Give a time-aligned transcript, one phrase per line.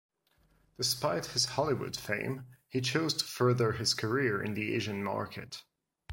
[0.77, 5.61] Despite his Hollywood fame, he chose to further his career in the Asian market.